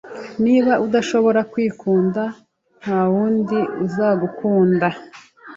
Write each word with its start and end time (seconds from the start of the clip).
Niba 0.43 0.71
udashobora 0.85 1.39
kwikunda, 1.51 2.21
ntawundi 2.81 3.59
uzagukunda 3.85 4.87